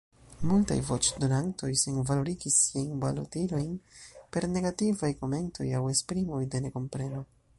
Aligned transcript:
Multaj 0.51 0.75
voĉdonantoj 0.85 1.69
senvalorigis 1.81 2.57
siajn 2.69 2.89
balotilojn 3.03 3.77
per 4.37 4.49
negativaj 4.55 5.13
komentoj 5.23 5.71
aŭ 5.81 5.85
esprimoj 5.93 6.43
de 6.57 6.67
nekompreno. 6.67 7.25